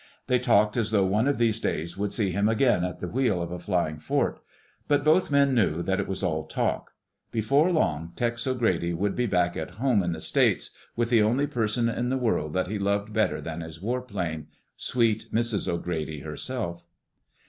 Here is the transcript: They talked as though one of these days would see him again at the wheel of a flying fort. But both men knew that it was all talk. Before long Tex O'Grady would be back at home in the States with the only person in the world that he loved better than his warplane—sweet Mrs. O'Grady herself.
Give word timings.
They 0.25 0.39
talked 0.39 0.77
as 0.77 0.89
though 0.89 1.05
one 1.05 1.27
of 1.27 1.37
these 1.37 1.59
days 1.59 1.95
would 1.95 2.11
see 2.11 2.31
him 2.31 2.49
again 2.49 2.83
at 2.83 2.97
the 3.01 3.07
wheel 3.07 3.39
of 3.39 3.51
a 3.51 3.59
flying 3.59 3.99
fort. 3.99 4.39
But 4.87 5.03
both 5.03 5.29
men 5.29 5.53
knew 5.53 5.83
that 5.83 5.99
it 5.99 6.07
was 6.07 6.23
all 6.23 6.47
talk. 6.47 6.93
Before 7.29 7.71
long 7.71 8.13
Tex 8.15 8.47
O'Grady 8.47 8.95
would 8.95 9.15
be 9.15 9.27
back 9.27 9.55
at 9.55 9.75
home 9.77 10.01
in 10.01 10.13
the 10.13 10.19
States 10.19 10.71
with 10.95 11.11
the 11.11 11.21
only 11.21 11.45
person 11.45 11.87
in 11.87 12.09
the 12.09 12.17
world 12.17 12.53
that 12.53 12.65
he 12.65 12.79
loved 12.79 13.13
better 13.13 13.39
than 13.39 13.61
his 13.61 13.77
warplane—sweet 13.79 15.31
Mrs. 15.31 15.67
O'Grady 15.67 16.21
herself. 16.21 16.87